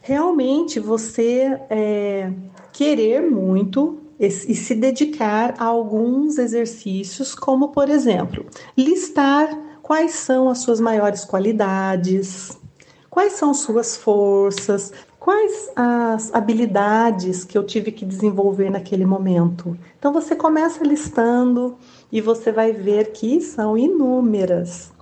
[0.00, 2.30] Realmente você é,
[2.72, 9.48] querer muito e, e se dedicar a alguns exercícios, como por exemplo, listar
[9.82, 12.58] quais são as suas maiores qualidades,
[13.10, 14.92] quais são suas forças,
[15.24, 19.74] quais as habilidades que eu tive que desenvolver naquele momento.
[19.98, 21.76] Então você começa listando
[22.14, 24.92] e você vai ver que são inúmeras.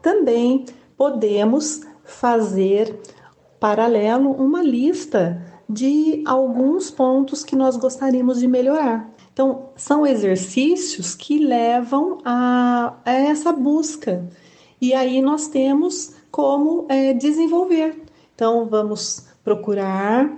[0.00, 0.64] Também
[0.96, 2.98] podemos fazer
[3.60, 9.12] paralelo uma lista de alguns pontos que nós gostaríamos de melhorar.
[9.34, 14.26] Então, são exercícios que levam a, a essa busca.
[14.80, 18.02] E aí nós temos como é, desenvolver.
[18.34, 20.32] Então, vamos procurar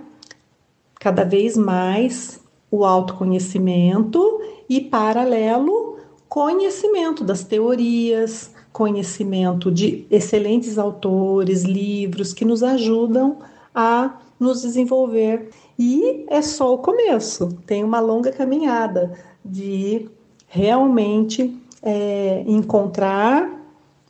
[0.99, 5.94] cada vez mais o autoconhecimento e, paralelo,
[6.35, 13.37] conhecimento das teorias, conhecimento de excelentes autores, livros que nos ajudam
[13.73, 15.49] a nos desenvolver.
[15.79, 20.09] E é só o começo, tem uma longa caminhada de
[20.45, 23.49] realmente é, encontrar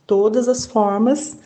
[0.04, 1.38] todas as formas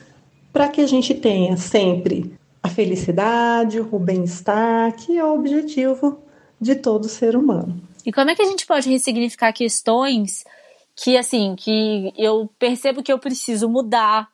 [0.50, 6.20] para que a gente tenha sempre a felicidade, o bem-estar, que é o objetivo
[6.58, 7.78] de todo ser humano.
[8.06, 10.42] E como é que a gente pode ressignificar questões
[11.02, 14.28] que assim, que eu percebo que eu preciso mudar.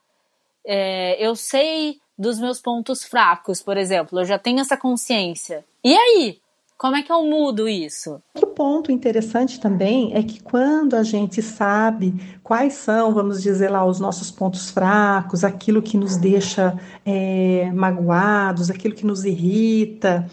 [0.66, 4.18] É, eu sei dos meus pontos fracos, por exemplo.
[4.18, 5.64] Eu já tenho essa consciência.
[5.84, 6.40] E aí?
[6.76, 8.20] Como é que eu mudo isso?
[8.34, 13.86] Outro ponto interessante também é que quando a gente sabe quais são, vamos dizer lá,
[13.86, 20.28] os nossos pontos fracos, aquilo que nos deixa é, magoados, aquilo que nos irrita,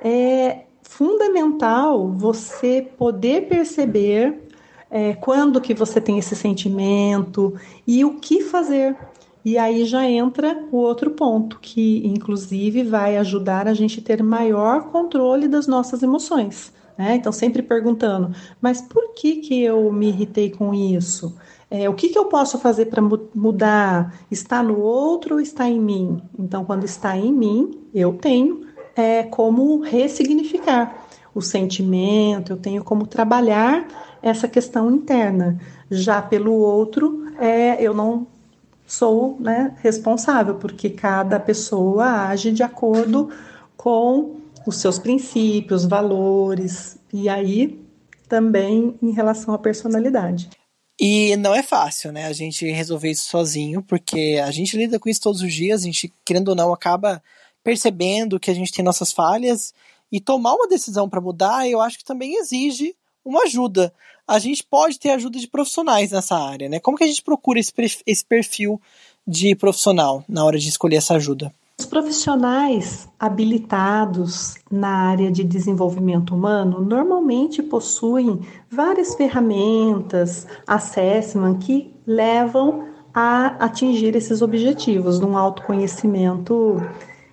[0.00, 4.41] é fundamental você poder perceber
[4.92, 7.54] é, quando que você tem esse sentimento
[7.86, 8.94] e o que fazer
[9.44, 14.90] e aí já entra o outro ponto, que inclusive vai ajudar a gente ter maior
[14.90, 16.72] controle das nossas emoções.
[16.96, 17.16] Né?
[17.16, 21.34] Então, sempre perguntando, mas por que, que eu me irritei com isso?
[21.68, 23.02] É, o que, que eu posso fazer para
[23.34, 24.14] mudar?
[24.30, 26.22] Está no outro ou está em mim?
[26.38, 33.06] Então, quando está em mim, eu tenho é, como ressignificar o sentimento, eu tenho como
[33.06, 33.88] trabalhar
[34.22, 35.60] essa questão interna.
[35.90, 38.26] Já pelo outro, é, eu não
[38.86, 43.30] sou né, responsável, porque cada pessoa age de acordo
[43.76, 47.80] com os seus princípios, valores, e aí
[48.28, 50.48] também em relação à personalidade.
[51.00, 55.08] E não é fácil, né, a gente resolver isso sozinho, porque a gente lida com
[55.08, 57.22] isso todos os dias, a gente, querendo ou não, acaba
[57.64, 59.72] percebendo que a gente tem nossas falhas
[60.10, 63.92] e tomar uma decisão para mudar, eu acho que também exige uma ajuda.
[64.26, 66.78] A gente pode ter ajuda de profissionais nessa área, né?
[66.80, 68.80] Como que a gente procura esse perfil
[69.26, 71.52] de profissional na hora de escolher essa ajuda?
[71.78, 82.86] Os profissionais habilitados na área de desenvolvimento humano normalmente possuem várias ferramentas, assessment que levam
[83.12, 86.80] a atingir esses objetivos de um autoconhecimento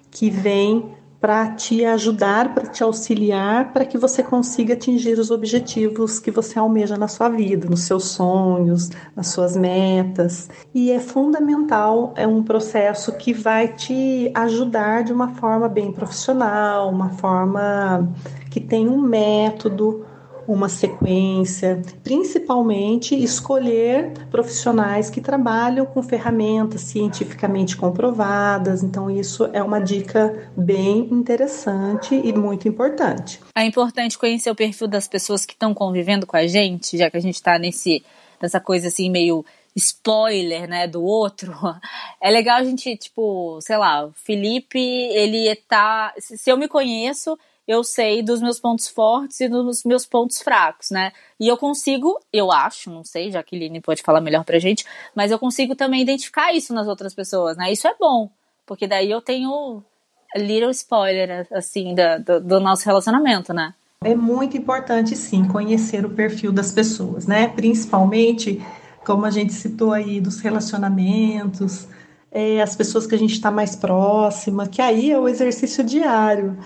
[0.10, 6.20] que vem para te ajudar, para te auxiliar, para que você consiga atingir os objetivos
[6.20, 10.50] que você almeja na sua vida, nos seus sonhos, nas suas metas.
[10.74, 16.90] E é fundamental, é um processo que vai te ajudar de uma forma bem profissional,
[16.90, 18.10] uma forma
[18.50, 20.06] que tem um método
[20.54, 28.82] uma sequência, principalmente escolher profissionais que trabalham com ferramentas cientificamente comprovadas.
[28.84, 33.40] Então, isso é uma dica bem interessante e muito importante.
[33.56, 37.18] É importante conhecer o perfil das pessoas que estão convivendo com a gente, já que
[37.18, 38.04] a gente está nesse
[38.42, 41.54] nessa coisa assim meio spoiler, né, do outro,
[42.22, 47.38] é legal a gente, tipo, sei lá, o Felipe, ele tá, se eu me conheço,
[47.70, 51.12] eu sei dos meus pontos fortes e dos meus pontos fracos, né?
[51.40, 55.38] E eu consigo, eu acho, não sei, Jaqueline pode falar melhor pra gente, mas eu
[55.38, 57.72] consigo também identificar isso nas outras pessoas, né?
[57.72, 58.28] Isso é bom,
[58.66, 59.84] porque daí eu tenho
[60.36, 61.94] little spoiler, assim,
[62.26, 63.76] do, do nosso relacionamento, né?
[64.04, 67.50] É muito importante, sim, conhecer o perfil das pessoas, né?
[67.50, 68.66] Principalmente,
[69.06, 71.88] como a gente citou aí, dos relacionamentos,
[72.32, 76.58] é, as pessoas que a gente está mais próxima, que aí é o exercício diário.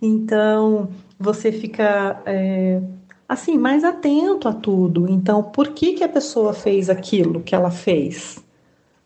[0.00, 2.80] Então, você fica é,
[3.28, 5.10] assim mais atento a tudo.
[5.10, 8.42] Então, por que, que a pessoa fez aquilo que ela fez?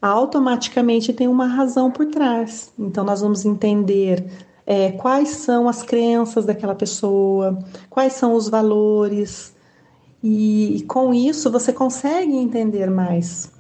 [0.01, 2.73] Automaticamente tem uma razão por trás.
[2.79, 4.25] Então, nós vamos entender
[4.67, 7.59] é, quais são as crenças daquela pessoa,
[7.91, 9.55] quais são os valores,
[10.23, 13.53] e, e com isso você consegue entender mais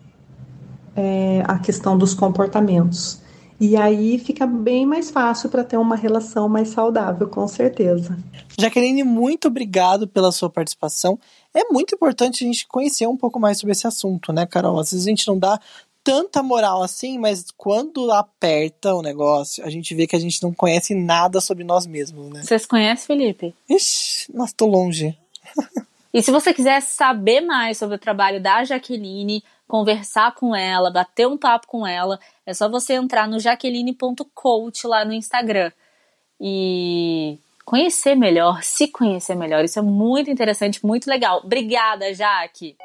[0.96, 3.20] é, a questão dos comportamentos.
[3.60, 8.18] E aí fica bem mais fácil para ter uma relação mais saudável, com certeza.
[8.58, 11.18] Jaqueline, muito obrigado pela sua participação.
[11.54, 14.78] É muito importante a gente conhecer um pouco mais sobre esse assunto, né, Carol?
[14.78, 15.60] Às vezes a gente não dá
[16.04, 20.52] tanta moral assim, mas quando aperta o negócio, a gente vê que a gente não
[20.52, 22.42] conhece nada sobre nós mesmos, né?
[22.42, 23.54] Vocês conhecem, Felipe?
[23.68, 25.16] Ixi, nossa, tô longe.
[26.12, 29.42] e se você quiser saber mais sobre o trabalho da Jaqueline,
[29.74, 35.04] conversar com ela, bater um papo com ela, é só você entrar no jaqueline.coach lá
[35.04, 35.72] no Instagram
[36.40, 39.64] e conhecer melhor, se conhecer melhor.
[39.64, 41.40] Isso é muito interessante, muito legal.
[41.42, 42.76] Obrigada, Jaque!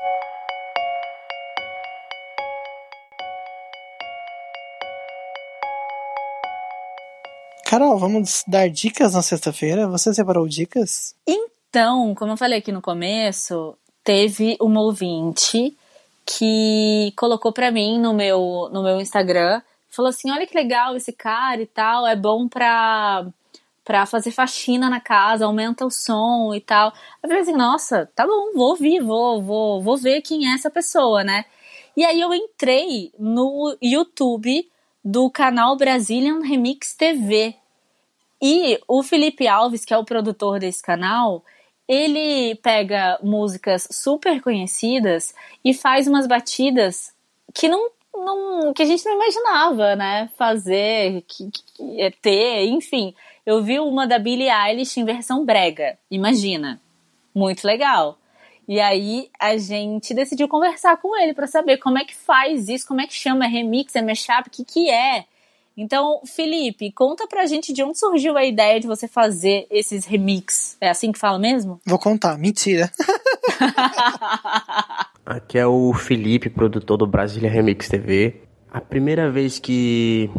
[7.66, 9.88] Carol, vamos dar dicas na sexta-feira?
[9.90, 11.14] Você separou dicas?
[11.28, 15.78] Então, como eu falei aqui no começo, teve uma ouvinte
[16.38, 21.12] que colocou para mim no meu, no meu Instagram, falou assim: olha que legal esse
[21.12, 23.26] cara e tal, é bom pra,
[23.84, 26.94] pra fazer faxina na casa, aumenta o som e tal.
[27.24, 30.70] Eu falei assim, nossa, tá bom, vou ouvir, vou, vou, vou ver quem é essa
[30.70, 31.46] pessoa, né?
[31.98, 34.70] E aí eu entrei no YouTube
[35.04, 37.56] do canal Brazilian Remix TV.
[38.42, 41.44] E o Felipe Alves, que é o produtor desse canal,
[41.90, 45.34] ele pega músicas super conhecidas
[45.66, 47.12] e faz umas batidas
[47.52, 50.30] que não, não, que a gente não imaginava, né?
[50.38, 53.16] Fazer, que, que, é ter, enfim.
[53.44, 56.80] Eu vi uma da Billie Eilish em versão brega, imagina.
[57.34, 58.20] Muito legal.
[58.68, 62.88] E aí a gente decidiu conversar com ele para saber como é que faz isso,
[62.88, 65.26] como é que chama, é remix, é mashup, o que que é.
[65.82, 70.76] Então, Felipe, conta pra gente de onde surgiu a ideia de você fazer esses remix.
[70.82, 71.80] É assim que fala mesmo?
[71.86, 72.92] Vou contar, mentira.
[75.26, 78.42] Aqui é o Felipe, produtor do Brasília Remix TV.
[78.70, 80.30] A primeira vez que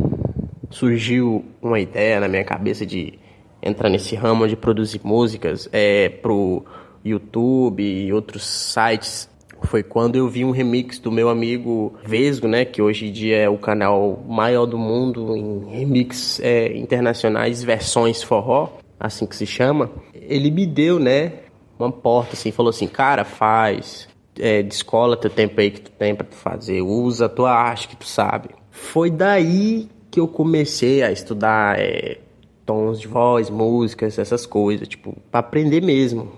[0.69, 3.19] surgiu uma ideia na minha cabeça de
[3.63, 6.67] entrar nesse ramo de produzir músicas é pro
[7.03, 9.27] YouTube e outros sites
[9.67, 13.37] foi quando eu vi um remix do meu amigo Vesgo, né, que hoje em dia
[13.37, 19.47] é o canal maior do mundo em remix é, internacionais, versões forró, assim que se
[19.47, 19.91] chama.
[20.15, 21.33] Ele me deu, né,
[21.79, 24.09] uma porta assim, falou assim, cara, faz,
[24.39, 27.97] é, descola teu tempo aí que tu tem para fazer, usa a tua arte que
[27.97, 28.51] tu sabe.
[28.71, 32.19] Foi daí que eu comecei a estudar é,
[32.67, 36.31] tons de voz, músicas, essas coisas, tipo, para aprender mesmo,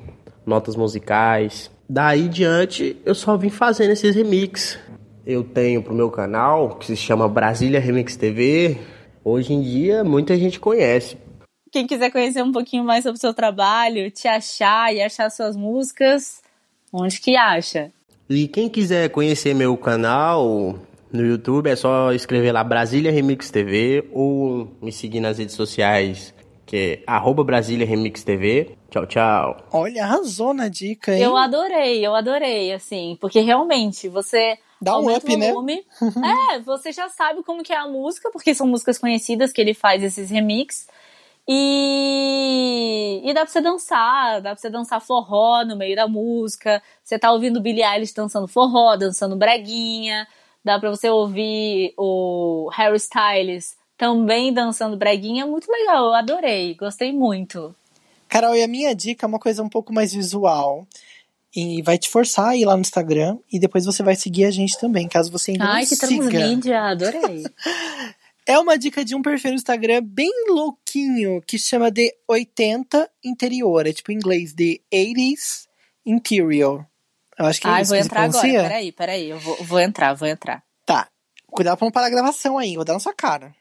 [0.47, 1.71] notas musicais.
[1.95, 4.79] Daí diante, eu só vim fazendo esses remix.
[5.27, 8.79] Eu tenho pro meu canal, que se chama Brasília Remix TV.
[9.23, 11.19] Hoje em dia, muita gente conhece.
[11.71, 15.55] Quem quiser conhecer um pouquinho mais sobre o seu trabalho, te achar e achar suas
[15.55, 16.41] músicas,
[16.91, 17.93] onde que acha?
[18.27, 20.79] E quem quiser conhecer meu canal
[21.13, 26.33] no YouTube, é só escrever lá Brasília Remix TV ou me seguir nas redes sociais
[26.73, 28.79] que é arroba Brasília Remix TV.
[28.91, 29.57] Tchau, tchau.
[29.71, 31.21] Olha, arrasou na dica, hein?
[31.21, 35.53] Eu adorei, eu adorei, assim, porque realmente você Dá um up, né?
[36.57, 39.75] é, você já sabe como que é a música, porque são músicas conhecidas que ele
[39.75, 40.89] faz esses remix.
[41.47, 46.83] E, e dá pra você dançar, dá pra você dançar forró no meio da música.
[47.05, 50.27] Você tá ouvindo Billie Eilish dançando forró, dançando breguinha.
[50.65, 57.13] Dá pra você ouvir o Harry Styles também dançando breguinha, muito legal, eu adorei, gostei
[57.13, 57.73] muito.
[58.29, 60.85] Carol, e a minha dica é uma coisa um pouco mais visual.
[61.55, 64.51] E vai te forçar a ir lá no Instagram e depois você vai seguir a
[64.51, 66.29] gente também, caso você ainda Ai, não que siga.
[66.29, 67.45] transmídia, adorei.
[68.45, 73.87] é uma dica de um perfil no Instagram bem louquinho, que chama de 80 Interior.
[73.87, 75.69] É tipo em inglês, de 80s
[76.05, 76.85] Interior.
[77.39, 80.15] Eu acho que é Ai, isso vou entrar agora, peraí, peraí, eu vou, vou entrar,
[80.15, 80.65] vou entrar.
[80.85, 81.07] Tá.
[81.47, 83.55] Cuidado pra não parar a gravação aí, vou dar na sua cara.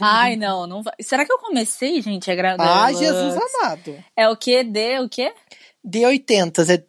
[0.00, 0.94] Ai, não, não vai.
[1.00, 2.86] Será que eu comecei, gente, a gravar?
[2.86, 4.04] Ah, Jesus amado.
[4.16, 4.62] É o quê?
[4.62, 5.32] D, o quê?
[5.86, 6.84] D80 é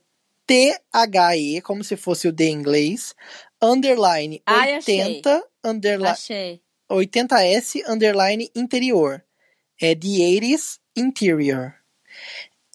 [0.46, 3.14] T-H-E, como se fosse o D em inglês,
[3.62, 5.02] underline Ai, achei.
[5.02, 6.62] 80, underline, Achei.
[6.90, 9.24] 80S, underline interior.
[9.80, 11.76] É The 80s Interior.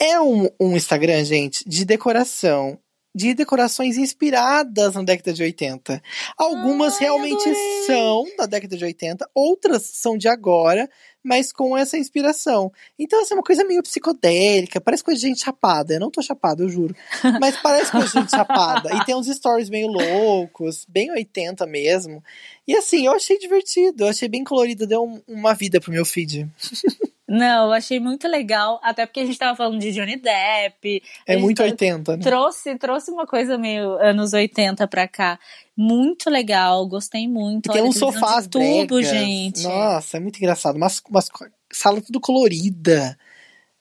[0.00, 2.78] É um, um Instagram, gente, de decoração.
[3.15, 6.03] De decorações inspiradas na década de 80.
[6.37, 7.83] Algumas Ai, realmente adorei.
[7.87, 10.89] são da década de 80, outras são de agora,
[11.23, 12.73] mas com essa inspiração.
[12.99, 15.95] Então, essa é uma coisa meio psicodélica, parece coisa de gente chapada.
[15.95, 16.97] Eu não tô chapada, eu juro.
[17.39, 18.91] Mas parece coisa de gente chapada.
[18.97, 22.25] E tem uns stories meio loucos, bem 80 mesmo.
[22.67, 26.05] E assim, eu achei divertido, eu achei bem colorido, deu um- uma vida pro meu
[26.07, 26.49] feed.
[27.33, 31.03] Não, eu achei muito legal, até porque a gente tava falando de Johnny Depp.
[31.26, 32.22] É muito tá- 80, né?
[32.22, 35.39] Trouxe, trouxe uma coisa meio anos 80 pra cá.
[35.74, 37.70] Muito legal, gostei muito.
[37.70, 39.09] E tem Olha, televisão sofás de tubo, bregas.
[39.09, 39.62] gente.
[39.62, 40.76] Nossa, é muito engraçado.
[40.76, 43.18] Umas co- sala tudo colorida.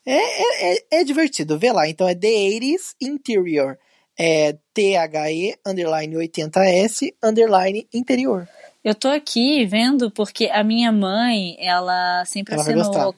[0.06, 1.90] É, é, é, é divertido, vê lá.
[1.90, 3.78] Então é The 80s Interior.
[4.18, 8.48] É T-H-E, underline 80S, underline interior.
[8.84, 13.16] Eu tô aqui vendo porque a minha mãe, ela sempre Ela assinou.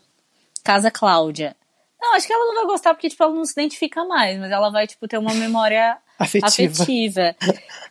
[0.64, 1.55] Casa Cláudia.
[2.01, 4.51] Não, acho que ela não vai gostar porque, tipo, ela não se identifica mais, mas
[4.51, 6.47] ela vai, tipo, ter uma memória Afetiva.
[6.47, 7.36] afetiva.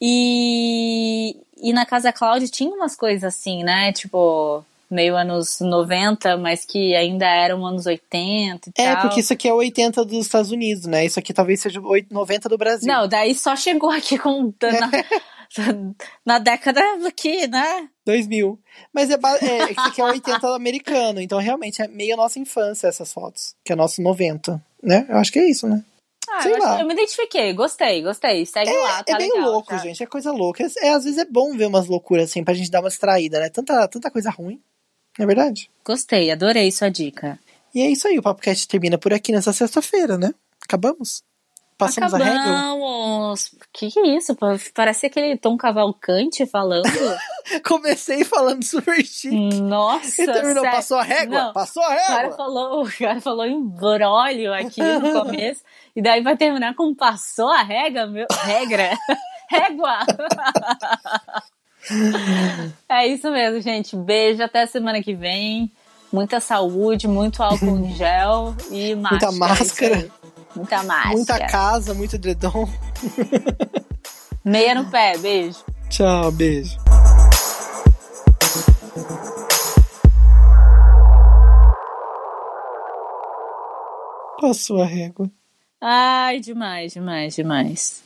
[0.01, 3.93] E, e na Casa Cláudia tinha umas coisas assim, né?
[3.93, 9.03] Tipo, meio anos 90, mas que ainda eram anos 80 e É, tal.
[9.03, 11.07] porque isso aqui é o 80 dos Estados Unidos, né?
[11.07, 12.87] Isso aqui talvez seja o 8 90 do Brasil.
[12.93, 14.53] Não, daí só chegou aqui com.
[14.62, 14.91] Na,
[16.24, 17.88] na década aqui, né?
[18.05, 18.59] 2000.
[18.92, 22.86] Mas é, é, isso aqui é o 80 americano, então realmente é meio nossa infância
[22.88, 25.07] essas fotos, que é nosso 90, né?
[25.09, 25.84] Eu acho que é isso, né?
[26.28, 28.46] Ah, eu, acho- eu me identifiquei, gostei, gostei.
[28.46, 29.50] Segue lá, tá é bem legal.
[29.50, 29.78] louco, tá?
[29.78, 30.66] gente, é coisa louca.
[30.78, 33.50] É, às vezes é bom ver umas loucuras assim, pra gente dar uma distraída, né?
[33.50, 34.61] Tanta, tanta coisa ruim,
[35.18, 35.70] não é verdade?
[35.84, 37.38] Gostei, adorei sua dica.
[37.74, 40.32] E é isso aí, o Papo termina por aqui nessa sexta-feira, né?
[40.62, 41.22] Acabamos?
[41.87, 42.41] Passamos a régua?
[42.41, 43.51] Acabamos.
[43.72, 44.37] Que que é isso?
[44.74, 46.85] Parece aquele Tom Cavalcante falando.
[47.66, 49.61] Comecei falando super chique.
[49.61, 50.76] Nossa, E terminou, sério.
[50.76, 51.43] passou a régua?
[51.45, 52.37] Não, Passou a O cara régua!
[52.37, 55.62] falou, o cara falou embrólio aqui no começo,
[55.97, 58.91] e daí vai terminar com passou a regra, meu, regra,
[59.51, 59.99] régua.
[62.89, 63.97] É isso mesmo, gente.
[63.97, 65.70] Beijo, até semana que vem.
[66.12, 69.33] Muita saúde, muito álcool em gel e máscara.
[69.33, 70.11] Muita máscara.
[70.55, 71.14] Muita máscara.
[71.14, 72.68] Muita casa, muito edredom.
[74.44, 75.64] Meia no pé, beijo.
[75.88, 76.76] Tchau, beijo.
[84.40, 85.30] Passou a régua.
[85.80, 88.03] Ai, demais, demais, demais.